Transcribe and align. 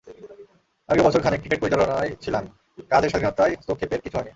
আগেও 0.89 1.05
বছর 1.07 1.21
খানেক 1.21 1.39
ক্রিকেট 1.39 1.59
পরিচালনায় 1.61 2.11
ছিলাম, 2.21 2.43
কাজের 2.89 3.09
স্বাধীনতায় 3.09 3.53
হস্তক্ষেপের 3.57 4.01
কিছু 4.01 4.17
হয়নি। 4.17 4.29